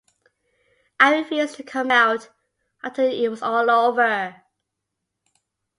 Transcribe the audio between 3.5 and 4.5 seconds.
over.